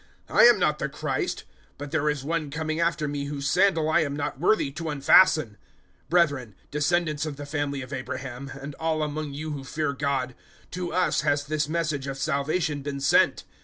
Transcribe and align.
I 0.29 0.45
am 0.45 0.57
not 0.57 0.79
the 0.79 0.89
Christ. 0.89 1.43
But 1.77 1.91
there 1.91 2.09
is 2.09 2.23
One 2.23 2.49
coming 2.49 2.79
after 2.79 3.07
me 3.07 3.25
whose 3.25 3.47
sandal 3.47 3.87
I 3.87 3.99
am 3.99 4.15
not 4.15 4.39
worthy 4.39 4.71
to 4.71 4.89
unfasten.' 4.89 5.57
013:026 6.09 6.09
"Brethren, 6.09 6.55
descendants 6.71 7.27
of 7.27 7.35
the 7.35 7.45
family 7.45 7.83
of 7.83 7.93
Abraham, 7.93 8.49
and 8.59 8.73
all 8.79 9.03
among 9.03 9.35
you 9.35 9.51
who 9.51 9.63
fear 9.63 9.93
God, 9.93 10.33
to 10.71 10.91
us 10.91 11.21
has 11.21 11.43
this 11.43 11.69
Message 11.69 12.07
of 12.07 12.17
salvation 12.17 12.81
been 12.81 12.99
sent. 12.99 13.43